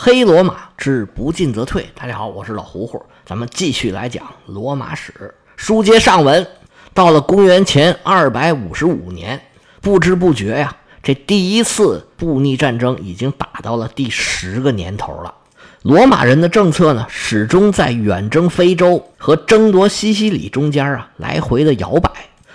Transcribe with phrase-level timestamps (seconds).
[0.00, 1.90] 黑罗马之不进则退。
[1.92, 5.34] 大家好，我是老胡胡，咱们继续来讲罗马史。
[5.56, 6.46] 书接上文，
[6.94, 9.40] 到了公元前二百五十五年，
[9.80, 15.34] 不知不觉呀，这第一次布匿战争已经打到了第十个年头了。
[15.82, 22.08] 罗马人的政策呢，始终在远征非洲和争夺西西里中间啊来回的摇摆。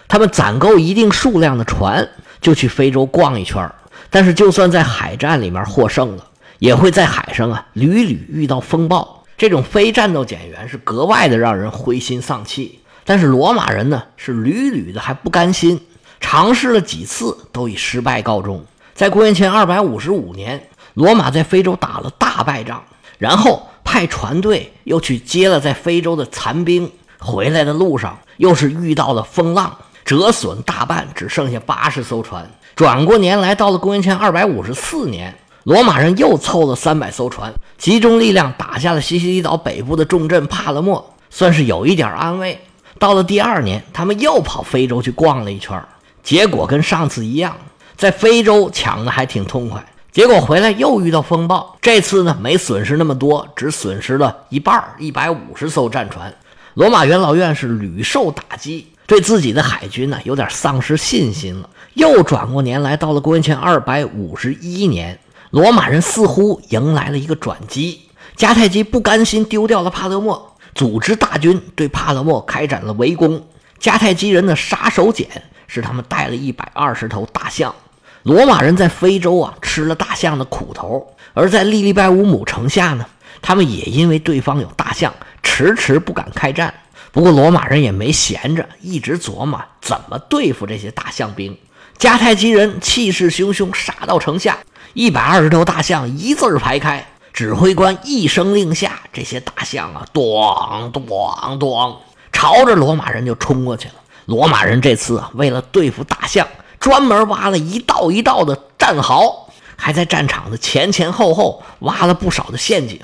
[0.07, 2.07] 他们攒够一定数量的船，
[2.39, 3.69] 就去非洲逛一圈
[4.09, 6.25] 但是，就算在海战里面获胜了，
[6.63, 9.25] 也会在海上啊屡屡遇到风暴。
[9.35, 12.79] 这种非战斗减员是格外的让人灰心丧气。
[13.03, 15.77] 但是罗马人呢，是屡屡的还不甘心，
[16.21, 18.63] 尝试了几次都以失败告终。
[18.93, 22.81] 在公元前二百五十五年，罗马在非洲打了大败仗，
[23.17, 26.89] 然后派船队又去接了在非洲的残兵。
[27.19, 32.49] 回来的路上，又是遇到了风浪，折损大半，只剩下八十艘船。
[32.73, 42.59] 转过年来到了公元前二百五十四年，罗马人又凑了三百艘船，集中力量打下了西西里岛北部的重镇帕勒莫，算是有一点安慰。
[42.99, 45.81] 到了第二年，他们又跑非洲去逛了一圈，
[46.21, 47.55] 结果跟上次一样，
[47.95, 49.85] 在非洲抢的还挺痛快。
[50.11, 56.33] 结果回来又遇到风暴，这次呢没损失那么多，只损失了一半，一百五十艘战船。
[56.73, 61.69] 罗马元老院是屡受打击，对自己的海军呢有点丧失信心了。
[61.93, 65.17] 又转过年来到了公元前二百五十一年，
[65.53, 68.09] 罗马人似乎迎来了一个转机。
[68.35, 70.57] 迦太基不甘心丢掉了帕勒莫。
[70.73, 73.45] 组织大军对帕勒莫开展了围攻。
[73.79, 75.27] 迦太基人的杀手锏
[75.67, 77.75] 是他们带了一百二十头大象。
[78.23, 83.05] 罗马人在非洲啊吃了大象的苦头，而在利利拜乌姆城下呢，
[83.43, 86.73] 他们也因为对方有大象，迟迟不敢开战。
[87.11, 91.55] 不过罗马人也没闲着，一直琢磨怎么对付这些大象兵。
[91.99, 94.57] 迦太基人气势汹汹杀到城下，
[94.93, 97.05] 一百二十头大象一字排开。
[97.33, 101.95] 指挥官一声令下，这些大象啊，咣咣咣，
[102.31, 103.95] 朝着罗马人就冲过去了。
[104.25, 106.47] 罗马人这次啊，为了对付大象，
[106.79, 112.99] 专门挖了一道一道的战壕，还在战场的前前后后挖了不少的陷阱。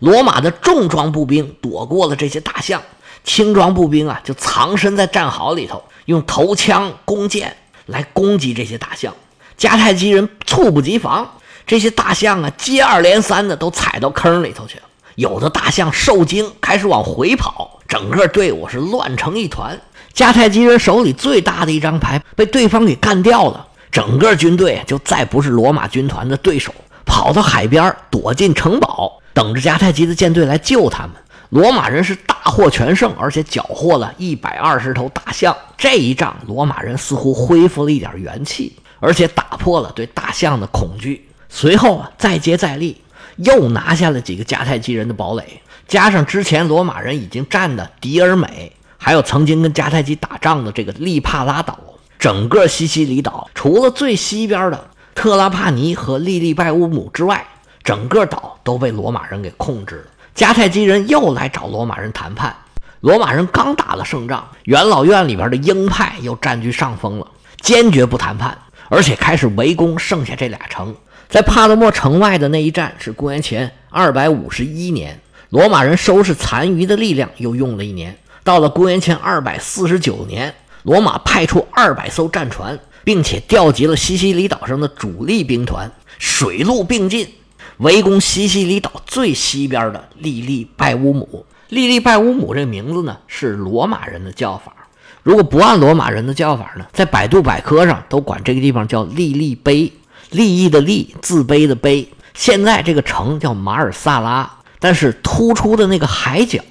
[0.00, 2.82] 罗马的重装步兵躲过了这些大象，
[3.24, 9.14] 轻装步兵啊，就藏身在战壕里头，用头枪、弓箭来攻击这些大象。
[9.60, 11.30] 迦太基人猝不及防。
[11.66, 14.84] 这些大象啊，接二连三的都踩到坑里头去了。
[15.16, 19.78] 有的大象受惊，开始往回跑，整个队伍是乱成一团。
[20.14, 26.72] 迦太基人手里最大的一张牌被对方给干掉了，整个军队就再不是罗马军团的对手，
[27.04, 31.10] 跑到海边躲进城堡，等着迦太基的舰队来救他们。
[31.50, 35.54] 罗马人是大获全胜，而且缴获了一百二十头大象。
[35.76, 41.28] 这一仗，罗马人似乎恢复了一点元气，而且打破了对大象的恐惧。
[41.48, 43.00] 随后啊，再接再厉，
[43.36, 51.76] 又拿下了几个迦太基人的堡垒，加上之前罗马人已经占的迪尔美，还有曾经跟迦太基打仗的这个利帕拉岛，
[52.18, 57.44] 整个西西里岛除了最西边的特拉帕尼和利利拜乌姆之外，
[57.82, 60.04] 整个岛都被罗马人给控制了。
[60.36, 62.54] 迦太基人又来找罗马人谈判，
[63.00, 67.26] 罗马人刚打了胜仗，元老院里边的鹰派又占据上风了，
[67.60, 68.56] 坚决不谈判，
[68.90, 70.94] 而且开始围攻剩下这俩城。
[71.28, 75.18] 在帕勒莫城外的那一战是公元前二百五十一年，
[75.48, 78.14] 罗马人收拾残余的力量又用了一年。
[78.42, 80.52] 到了公元前二百四十九年，
[80.82, 87.28] 罗马派出二百艘战船，并且调集了西西里岛上的主力兵团，水陆并进，
[87.76, 91.46] 围攻西西里岛最西边的利利拜乌姆。
[91.68, 94.74] 利利拜乌姆这名字呢，是罗马人的叫法。
[95.22, 99.92] 如果不按罗马人的叫法呢，在百度百科上都管这个地方叫利利碑。
[100.30, 102.06] 利益的利，自卑的卑。
[102.34, 104.48] 现在这个城叫马尔萨拉，
[104.78, 106.62] 但是突出的那个海角，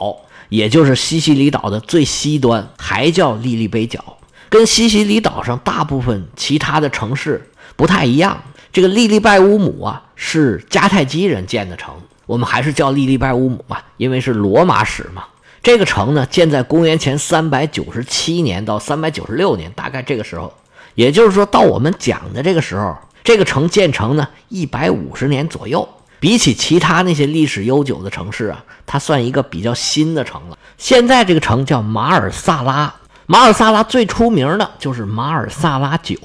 [0.48, 4.02] 也就是西西里岛的最西端，还叫利利贝角，
[4.48, 8.42] 跟西西里岛上大部分其他的城市不太一样。
[8.72, 11.94] 这个利利拜乌姆啊，是迦太基人建的城，
[12.26, 15.26] 我们还是叫利利拜乌姆吧，因为是罗马史嘛。
[15.62, 20.54] 这个城呢，建在公元前三百九十七年到三百九十六年，大概这个时候，
[20.96, 22.96] 也就是说到我们讲的这个时候。
[23.22, 25.88] 这个城建成呢，一百五十年左右，
[26.20, 30.58] 比起其他那些历史悠久的城市啊，它算一个比较新的城了。
[30.78, 32.96] 现在这个城叫马尔萨拉，
[33.28, 36.16] 马尔萨拉最出名的就是马尔萨拉酒，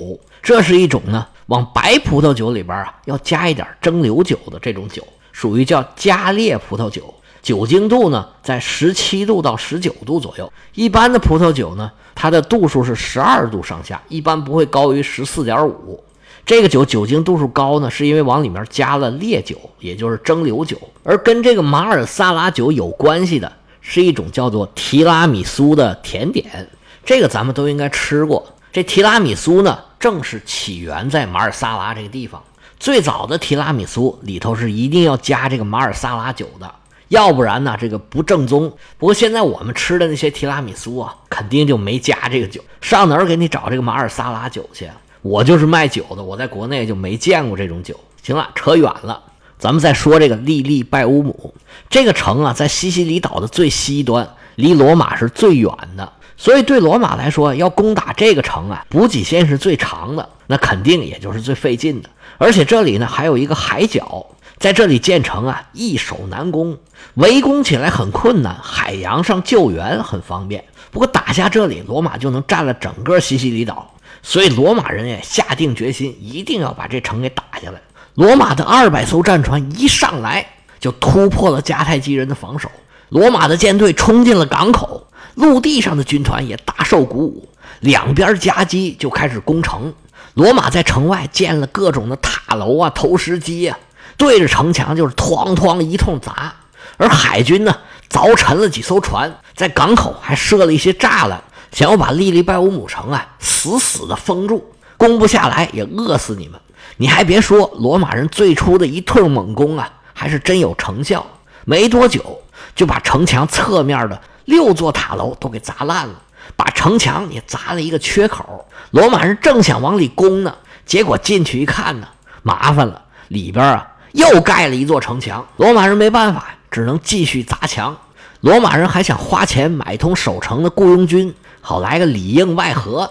[0.42, 7.12] 这是一种呢往白葡萄酒里边啊要加一点蒸馏酒的这种酒，属于叫加烈葡萄酒，
[7.44, 10.50] 酒精度呢在十七度到十九度左右。
[10.75, 16.02] 一般的葡萄酒呢，它的度数是十二度上下，一般不会高于十四点五。
[16.46, 20.79] 这个酒酒精度数高呢，是因为往里面加了烈酒，也就是蒸馏酒。
[21.02, 23.52] 而跟这个马尔萨拉酒有关系的
[23.82, 26.67] 是一种叫做提拉米苏的甜点，
[27.05, 28.46] 这个咱们都应该吃过。
[28.73, 32.43] 这提拉米苏呢，正是起源在马尔萨拉这个地方。
[32.81, 36.75] 最早的提拉米苏里头是一定要加这个马尔萨拉酒的，
[37.14, 38.69] 要不然呢，这个不正宗。
[38.99, 42.61] 不过现在我们吃的那些提拉米苏啊，肯定就没加这个酒。
[42.81, 44.90] 上哪儿给你找这个马尔萨拉酒去？
[45.22, 47.99] 我就是卖酒的，我在国内就没见过这种酒。
[48.22, 49.22] 行了，扯远了，
[49.58, 51.55] 咱们再说这个利利拜乌姆
[51.88, 56.12] 这个城啊，在西西里岛的最西端，离罗马是最远的。
[56.37, 62.10] 所以对罗马来说，要攻打这个城啊，补给线是最长的，那肯定也就是最费劲的。
[62.38, 64.26] 而且这里呢，还有一个海角，
[64.59, 66.79] 在这里建成啊，易守难攻，
[67.15, 70.65] 围攻起来很困难，海洋上救援很方便。
[70.91, 73.91] 不过打下这里，罗马就能占了整个西西里岛。
[74.23, 77.81] 所以罗马人也下定决心，一定要把这城给打下来。
[78.15, 80.47] 罗马的二百艘战船一上来
[80.81, 82.71] 就突破了迦太基人的防守，
[83.11, 87.49] 罗马的舰队冲进了港口，陆地上的军团也大受鼓舞，
[87.81, 89.93] 两边夹击就开始攻城。
[90.35, 93.79] 罗马在城外建了各种的塔楼啊、投石机啊，
[94.16, 96.55] 对着城墙就是哐哐一通砸。
[96.96, 97.76] 而海军呢，
[98.08, 101.43] 凿沉了几艘船，在港口还设了一些栅栏。
[101.72, 106.61] 想要把利利拜乌姆城啊死死的封住，攻不下来也饿死你们。
[106.96, 111.26] 你还别说，罗马人最初的一通猛攻啊，还是真有成效。
[111.64, 112.40] 没多久
[112.76, 116.14] 就把城墙侧面的六座塔楼都给砸烂了，
[116.55, 118.64] 把城墙也砸了一个缺口。
[118.93, 120.55] 罗马人正想往里攻呢，
[120.87, 122.06] 结果进去一看呢，
[122.44, 125.44] 麻烦了，里边啊又盖了一座城墙。
[125.56, 127.96] 罗马人没办法，只能继续砸墙。
[128.40, 131.34] 罗马人还想花钱买通守城的雇佣军。
[131.61, 133.11] 好来个里应外合，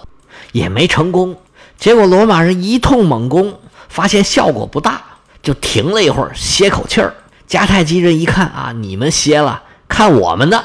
[0.51, 1.35] 也没成功。
[1.77, 3.59] 结果罗马人一通猛攻，
[3.89, 5.01] 发现效果不大，
[5.41, 7.13] 就停了一会儿，歇口气儿。
[7.49, 10.63] 迦太基人一看啊，你们歇了，看我们的！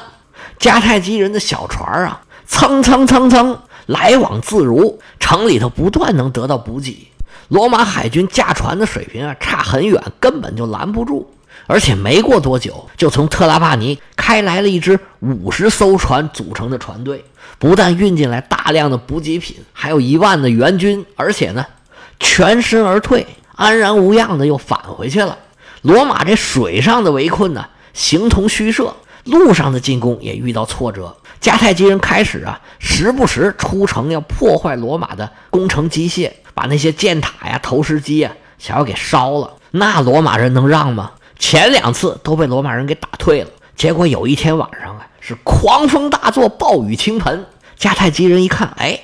[0.61, 7.11] 迦太基人的小船啊，蹭蹭蹭蹭来往自如，城里头不断能得到补给。
[7.49, 11.35] 罗马海军驾船的水平啊，差很远，根本就拦不住。
[11.67, 17.25] 而且没过多久，就从特拉帕尼开来了一支五十艘船组成的船队。
[17.59, 21.67] 不但运进来大量的补给品，还有一万的援军，而且呢，
[22.21, 25.37] 全身而退，安然无恙的又返回去了。
[25.83, 28.95] 罗马这水上的围困呢，形同虚设；
[29.25, 31.17] 路上的进攻也遇到挫折。
[31.41, 39.55] 迦太基人开始啊，时不时出城要破坏罗马的工程机械，把那些箭塔呀、投石机呀，想要给烧了。
[39.71, 41.13] 那罗马人能让吗？
[41.39, 43.51] 前两次都被罗马人给打退了。
[43.77, 47.47] 结果有一天晚上啊，是狂风大作，暴雨倾盆。
[47.79, 48.99] 迦太基人一看，哎，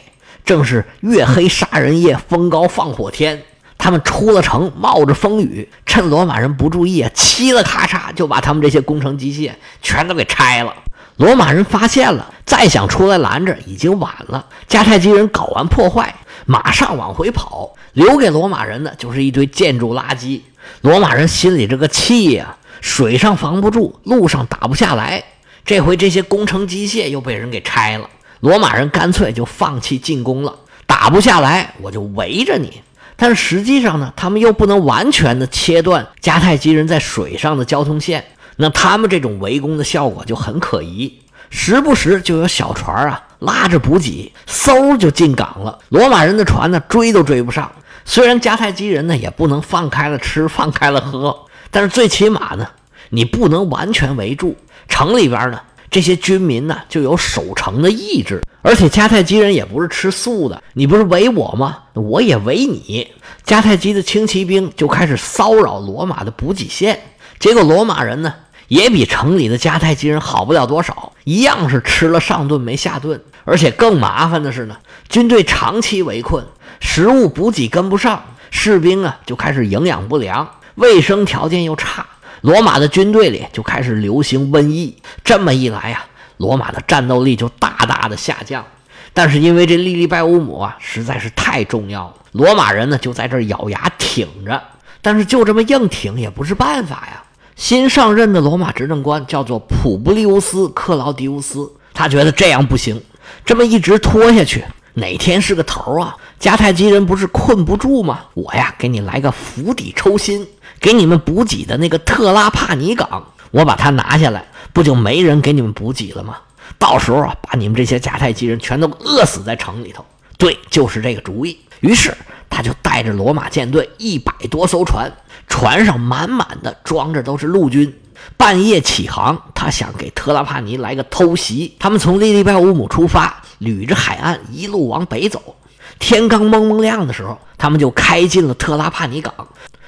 [0.45, 3.41] 正是月黑杀人夜，风高放火天。
[3.79, 10.75] 他们出了城，冒着风雨，趁罗马人不注意啊，嘁了咔嚓就把他们这些工程机械全都给拆了。
[11.19, 14.47] 罗马人发现了，再想出来拦着已经晚了。
[14.69, 16.17] 迦太基人搞完破坏，
[16.47, 20.41] 马上往回跑，留给罗马人的就是一堆建筑垃圾。
[20.81, 22.57] 罗马人心里这个气呀！
[22.81, 25.25] 水上防不住，路上打不下来。
[25.65, 28.11] 这回这些工程机械又被人给拆了，
[28.41, 30.55] 罗马人干脆就放弃进攻了。
[30.87, 32.83] 打不下来，我就围着你。
[33.17, 38.23] 但实际上呢，他们又不能完全的切断迦太基人在水上的交通线，
[38.57, 41.21] 那他们这种围攻的效果就很可疑。
[41.49, 45.79] 时不时就有小船啊拉着补给，嗖就进港了。
[45.89, 47.71] 罗马人的船呢追都追不上。
[48.05, 51.37] 虽然迦太基人呢也不能放开了吃，放开了喝。
[51.71, 52.67] 但是最起码呢，
[53.11, 54.57] 你不能完全围住
[54.89, 55.61] 城里边呢，
[55.91, 58.41] 这些军民呢就有守城的意志。
[58.63, 61.79] 而且迦太基人也不是吃素的，你不是围我吗？
[61.93, 63.07] 我也围你。
[63.45, 66.99] 迦太基的轻骑兵就开始骚扰罗马的补给线，
[67.39, 68.33] 结果罗马人呢
[68.69, 73.21] 也比城里的迦太基人好不了多少，一样是吃了上顿没下顿。
[73.45, 74.77] 而且更麻烦的是呢，
[75.09, 76.47] 军队长期围困，
[76.81, 80.49] 食物补给跟不上，士兵啊就开始营养不良。
[80.77, 82.07] 卫生条件又差，
[82.41, 84.97] 罗马的军队里就开始流行瘟疫。
[85.23, 86.07] 这么一来呀，
[86.39, 88.65] 罗马的战斗力就大大的下降。
[89.13, 94.61] 但是因为这利利拜乌姆啊实在是太重要了，罗马人呢就在这咬牙挺着。
[95.03, 97.23] 但是就这么硬挺也不是办法呀。
[97.57, 103.01] 新上任的罗马执政官叫做普布利乌斯·克劳迪乌斯，他觉得这样不行，
[103.45, 104.65] 这么一直拖下去。
[104.95, 106.17] 哪天是个头啊？
[106.41, 108.21] 迦太基人不是困不住吗？
[108.35, 110.47] 我呀，给你来个釜底抽薪，
[110.81, 116.37] 给你们补给的那个特拉帕尼港，我把它拿下来，不就没人给你们补给了吗？
[116.79, 120.05] 到时候啊，把你们这些迦太基人全都饿死在城里头。
[120.45, 121.59] 对，就是这个主意。
[121.81, 122.15] 于是
[122.51, 125.11] 他就带着罗马舰队一百多艘船，
[125.49, 127.91] 船上满满的装着都是陆军。
[128.37, 131.75] 半夜起航，他想给特拉帕尼来个偷袭。
[131.79, 135.57] 他们从利利拜乌姆出发，捋着海岸一路往北走。
[135.99, 139.33] 天刚蒙蒙亮的时候，他们就开进了特拉帕尼港。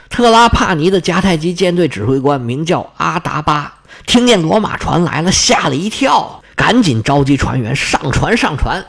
[0.09, 3.75] 特拉帕尼的迦太基舰队指挥官名叫阿达巴，
[4.07, 8.83] 听见罗马船来了，吓了一跳，赶紧召集船员上船上船。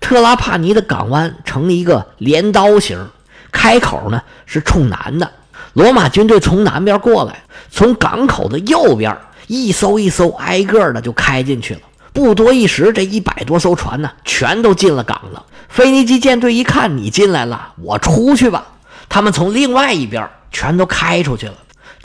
[0.00, 3.08] 特拉帕尼的港湾呈一个镰刀形，
[3.50, 5.30] 开口呢是冲南的。
[5.72, 11.80] 罗马军队从南边过来，从港口的右边一艘一艘挨个的就开进去了。
[12.12, 15.44] 不多一时，这一百多艘船呢，全都进了港了。
[15.68, 18.64] 腓尼基舰队一看你进来了，我出去吧。
[19.08, 21.54] 他们从另外一边全都开出去了。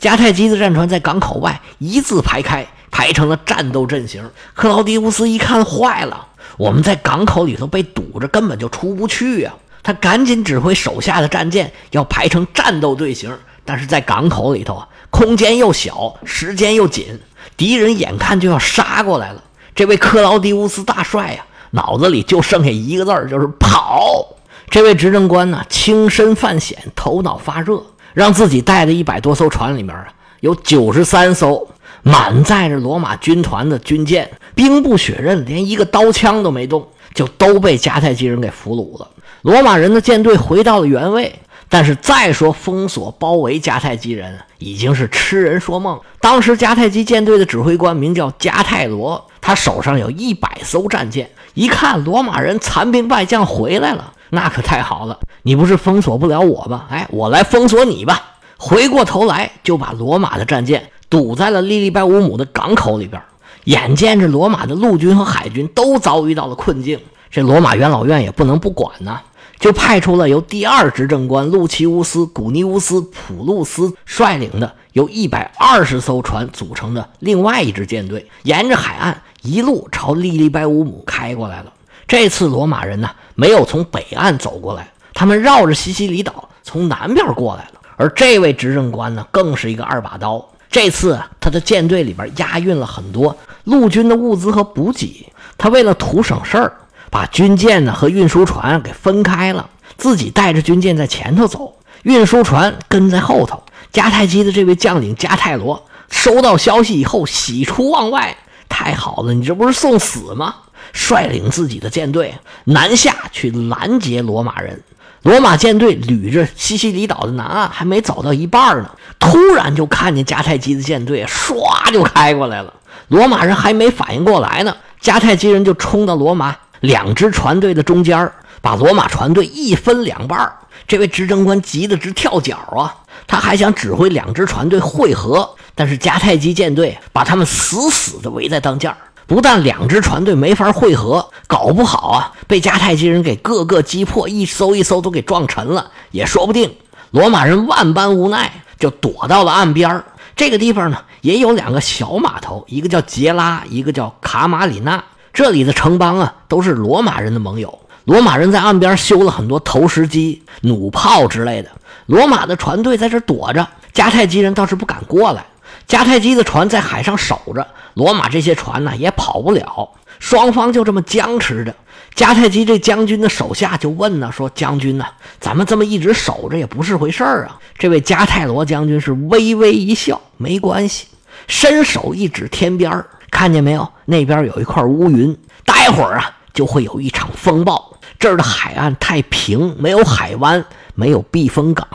[0.00, 4.28] 迦太基的战船在港口外一字排开，排成了战斗阵型。
[4.54, 6.26] 克劳迪乌斯一看，坏了，
[6.60, 9.54] 我们在港口里头被堵着，根本就出不去呀。
[9.82, 13.34] 他赶紧指挥手下的战舰要排成战斗队形。
[13.64, 17.18] 但是在港口里头啊，空间又小，时间又紧，
[17.56, 19.42] 敌人眼看就要杀过来了。
[19.74, 24.26] 这位克劳迪乌斯大帅呀，脑子里就剩下一个字儿，就是跑。
[24.68, 30.08] 这位执政官呢，轻身犯险，头脑发热，让自己带的一百多艘船里面啊，
[30.40, 31.66] 有九十三艘
[32.02, 39.08] 满载着罗马军团的军舰，兵不血刃，连一个刀枪都没动，就都被迦太基人给俘虏了。
[39.42, 41.34] 罗马人的舰队回到了原位。
[41.72, 46.00] 但是再说封锁包围迦太基人，已经是痴人说梦。
[46.20, 51.30] 当时迦太基舰队的指挥官名叫迦太罗，他手上有一百艘战舰。
[51.54, 55.16] 一看罗马人残兵败将回来了，那可太好了！
[55.42, 56.86] 你不是封锁不了我吗？
[56.90, 58.20] 哎，我来封锁你吧！
[58.56, 63.20] 回过头来就把罗马的战舰堵在了利利拜乌姆的港口里边。
[63.64, 66.98] 眼见着罗马的陆军和海军都遭遇到了困境，
[67.30, 69.20] 这罗马元老院也不能不管呢。
[69.58, 81.70] 就派出了由第二执政官路奇乌斯·古尼乌斯·普鲁斯率领的由一百二十艘船组成的另外一支舰队，沿着海岸一路朝利利拜乌姆开过来了。
[82.08, 87.72] 这次罗马人呢，没有从北岸走过来，他们绕着西西里岛从南边过来了。
[87.98, 90.48] 而这位执政官呢，更是一个二把刀。
[90.70, 96.72] 这次他的舰队里边押运了很多陆军的物资和补给，他为了图省事儿。
[97.10, 101.74] 把军舰呢和运输船给分开了，自己带着军舰在前头走，
[102.04, 103.60] 运输船跟在后头。
[103.92, 108.36] 迦太基的这位将领迦太罗收到消息以后，喜出望外，
[108.68, 110.54] 太好了，你这不是送死吗？
[110.92, 112.32] 率领自己的舰队
[112.66, 114.80] 南下去拦截罗马人。
[115.22, 122.72] 罗马舰队捋着西西里岛的南岸，还没走到一半呢，突然就看见迦太基的舰队唰就开过来了。
[123.08, 126.56] 罗马人还没反应过来呢，迦太基人就冲到罗马。
[126.80, 130.50] 两支船队的中间把罗马船队一分两半
[130.88, 132.96] 这位执政官急得直跳脚啊！
[133.26, 138.90] 他还想指挥两支船队汇合，但是迦太基舰队把他们死死地围在当间
[139.30, 146.74] 不但两支船队没法汇合，搞不好啊，被迦太基人给各个击破，一艘一艘都给撞沉了，也说不定。
[147.12, 150.02] 罗马人万般无奈，就躲到了岸边
[150.34, 155.04] 这个地方呢，也有两个小码头，一个叫杰拉，一个叫卡马里纳。
[155.32, 157.78] 这里的城邦啊，都是罗马人的盟友。
[158.06, 161.70] 罗马人在岸边修了很多投石机、弩炮之类的。
[162.06, 165.46] 罗马的船队在这躲着，迦太基人倒是不敢过来。
[165.86, 169.90] 迦太基的船在海上守着，罗马这些船呢也跑不了。
[170.18, 171.74] 双方就这么僵持着。
[172.14, 175.06] 迦太基这将军的手下就问呢，说：“将军呢，
[175.38, 181.06] 咱们这么一直守着也不是回事儿啊。”这位迦太罗将军是微微一笑：“没关系。”
[181.48, 183.06] 伸手一指天边儿。
[183.30, 183.88] 看见没有？
[184.04, 187.96] 那边有一块乌云，待会儿啊就会有一场风暴。
[188.18, 190.62] 这儿的海岸太平，没有海湾，
[190.94, 191.86] 没有避风港。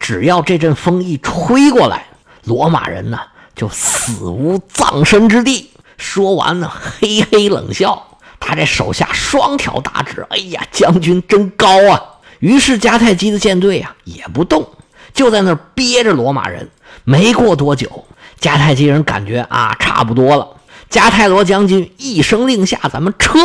[0.00, 2.06] 只要这阵风一吹过来，
[2.44, 3.18] 罗马人呢
[3.54, 5.70] 就死无葬身之地。
[5.96, 8.06] 说完呢，嘿嘿冷笑。
[8.38, 12.02] 他这手下双挑大指，哎呀，将军真高啊！
[12.38, 14.66] 于是迦太基的舰队啊也不动，
[15.12, 16.70] 就在那憋着罗马人。
[17.04, 18.06] 没过多久，
[18.40, 20.48] 迦太基人感觉啊差不多了。
[20.90, 23.38] 迦太罗将军一声令下，咱们撤，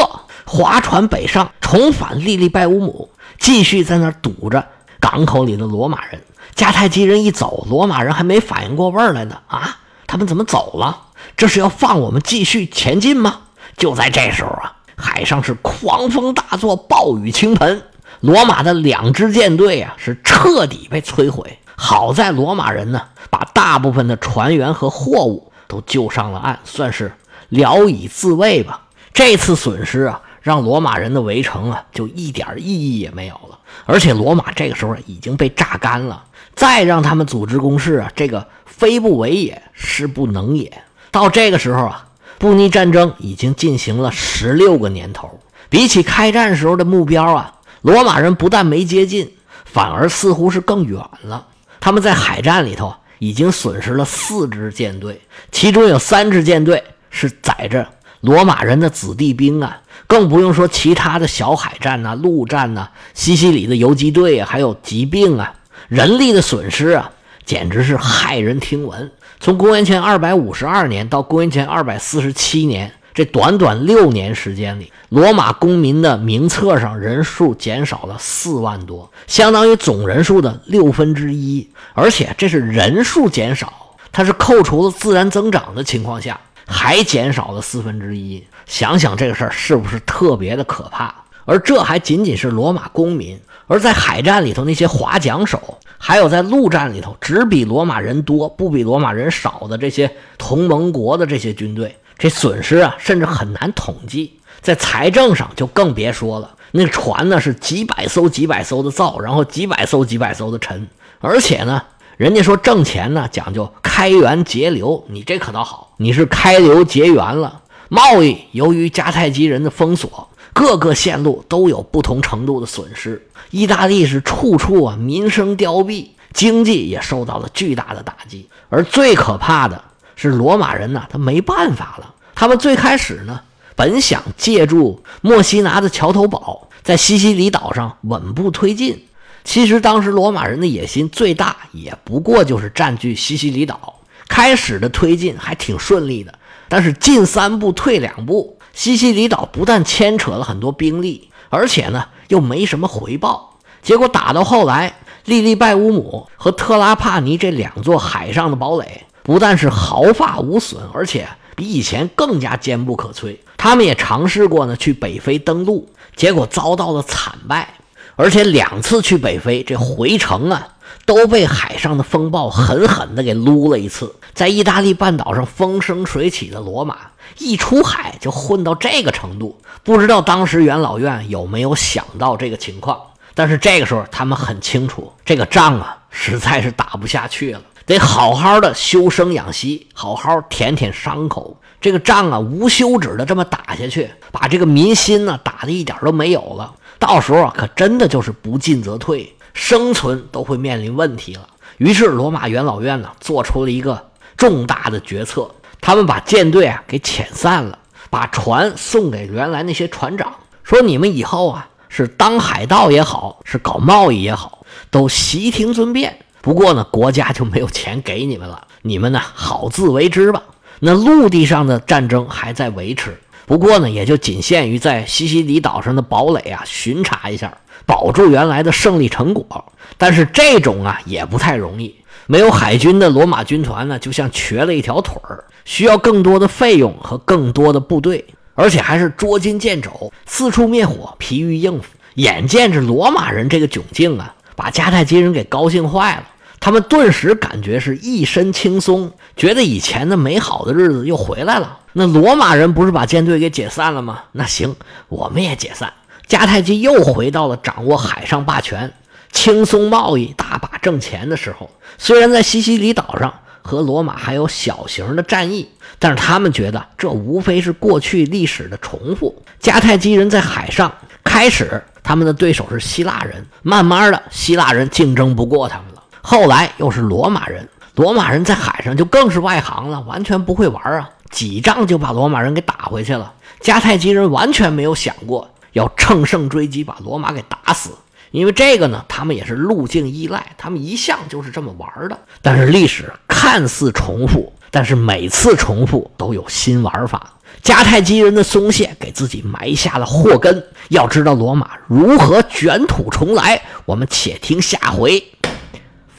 [0.45, 4.65] 划船北上，重返利利拜乌姆，继续在那堵着
[5.01, 6.21] 港口里的罗马人。
[6.55, 9.37] 迦太基人一走，罗马人还没反应过味儿来呢。
[9.47, 11.07] 啊，他们怎么走了？
[11.35, 13.41] 这是要放我们继续前进吗？
[13.77, 17.83] 就在这时候啊，海上是狂风大作，暴雨倾盆，
[18.21, 21.59] 罗马的两支舰队啊是彻底被摧毁。
[21.75, 27.11] 好在罗马人呢，把大部分的船员和货物都救上了岸，算是。
[27.49, 28.81] 聊以自慰吧。
[29.13, 33.59] 这次损失啊，让罗马人的围城啊就一点意义也没有了。
[33.85, 36.23] 而且罗马这个时候已经被榨干了，
[36.55, 40.71] 再让他们组织攻势啊，这个非不为也是不能也。
[41.11, 42.07] 到这个时候啊，
[42.37, 49.31] 布匿战争已经进行了十六个年头，比起开战时候的目标啊，罗马人不但没接近，
[49.65, 51.47] 反而似乎是更远了。
[51.79, 55.21] 他们在海战里头已经损失了四支舰队，
[55.51, 57.87] 其中有三支舰队是载着
[58.21, 59.81] 罗马人的子弟兵啊。
[60.07, 65.53] 更不用说其他的小海战呐、陆战呐、西西里的游击队啊，还有疾病啊、
[65.87, 67.11] 人力的损失啊，
[67.45, 69.11] 简直是骇人听闻。
[69.39, 81.69] 从公元前二百五十二年到公元前二百四十七年，这短短六年时间里，罗马公民的名册上人数减少了四万多，相当于总人数的六分之一。
[81.93, 86.39] 而且这是人数减少，它是扣除了自然增长的情况下。
[86.67, 91.13] 还减少了四分之一，想想这个事儿是不是特别的可怕？
[91.45, 104.39] 而这还仅仅是罗马公民，而在海战里头那些划桨手，还有在陆战里头只比罗马人多不比罗马人少的这些同盟国的这些军队，这损失啊，甚至很难统计。
[104.61, 110.87] 在财政上就更别说了，那船呢是几百艘几百艘的造，然后几百艘几百艘的沉，
[111.19, 111.81] 而且呢。
[112.17, 117.59] 人家说挣钱呢讲究开源节流，你这可倒好，你是开流节源了。
[117.89, 123.27] 贸易由于迦太基人的封锁，各个线路都有不同程度的损失。
[123.51, 128.47] 意大利是处处啊民生凋敝，经济也受到了巨大的打击。
[128.69, 129.83] 而最可怕的
[130.15, 132.15] 是罗马人呢，他没办法了。
[132.33, 133.41] 他们最开始呢，
[133.75, 139.05] 本想借助墨西拿的桥头堡，在西西里岛上稳步推进。
[139.43, 143.93] 其实当时罗马人的野心最大，也不过就是占据西西里岛。
[144.29, 146.33] 开始的推进还挺顺利的，
[146.67, 153.57] 但是进三步退两步，西西里岛不但牵扯了很多兵力，而且呢又没什么回报。
[153.81, 163.37] 结果打到后来，利利拜乌姆和特拉帕尼这两座海上的堡垒，不但是毫发无损，而且比以前更加坚不可摧。
[163.57, 167.75] 他们也尝试过呢去北非登陆，结果遭到了惨败。
[168.17, 170.67] 而且两次去北非，这回程啊
[171.05, 174.13] 都被海上的风暴狠狠地给撸了一次。
[174.33, 176.97] 在意大利半岛上风生水起的罗马，
[177.37, 182.99] 一出海就混到这个程度，不知道当时元老院有没有想到这个情况。
[183.33, 191.57] 但是这个时候他们很清楚，这个仗啊实在是打不下去了，得好好的休生养息，好好舔舔伤口。
[191.81, 196.73] 这个仗啊无休止的这么打下去，把这个民心呢打的一点都没有了。
[196.97, 201.47] 到时候啊，可真的就是不进则退，生存都会面临问题了。
[201.77, 205.49] 于是，罗马元老院呢做出了一个重大的决策，
[205.81, 216.19] 他们把舰队啊给遣散了，把船送给原来那些船长，说你们以后啊是当海盗也好，是搞贸易也好，都悉听尊便。
[216.41, 220.43] 不过呢，国家就没有钱给你们了，你们呢好自为之吧。
[220.79, 223.17] 那陆地上的战争还在维持。
[223.45, 227.55] 不过呢，也就仅限于在西西里岛上的堡垒啊巡查一下，
[227.85, 229.65] 保住原来的胜利成果。
[229.97, 231.95] 但是这种啊也不太容易，
[232.27, 241.89] 没有海军的罗马军团呢，就像瘸了一条腿儿，需要更多的费用和更多的部队，而且还是捉襟见肘，四处灭火，疲于应付。
[242.15, 246.23] 眼见着罗马人这个窘境啊，把迦太基人给高兴坏了，
[246.59, 251.79] 他们顿时感觉是一身轻松，觉得以前的美好的日子又回来了。
[251.93, 254.23] 那罗马人不是把舰队给解散了吗？
[254.31, 254.75] 那行，
[255.07, 255.93] 我们也解散。
[256.27, 258.91] 迦太基又回到了掌握海上霸权、
[259.31, 261.69] 轻松贸易、大把挣钱的时候。
[261.99, 269.43] 虽然在西西里岛上和罗马还有小型的战役，但是他们觉得这无非是过去历史的重复。
[269.61, 270.91] 迦太基人在海上
[271.23, 275.85] 开始，他们的对手是希腊人，慢慢的，希腊人竞争不过他们。
[276.27, 281.07] 后来又是罗马人，罗马人在海上就更是外行了，完全不会玩啊。
[281.29, 283.31] 几仗就把罗马人给打回去了。
[283.61, 287.91] 迦太基人完全没有想过要乘胜追击，把罗马给打死。
[288.31, 292.17] 因为这个呢，他们也是路径依赖，他们一向就是这么玩的。
[292.41, 297.33] 但是历史看似重复，但是每次重复都有新玩法。
[297.61, 300.63] 迦太基人的松懈给自己埋下了祸根。
[300.89, 305.23] 要知道罗马如何卷土重来，我们且听下回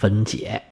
[0.06, 0.62] 分解。